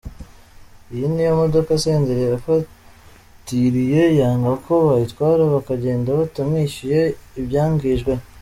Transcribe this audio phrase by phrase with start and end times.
[0.93, 7.01] Iyi niyo modoka Senderi yafatiriye, yanga ko bayitwara bakagenda batamwishyuye
[7.39, 8.11] ibyangijwe.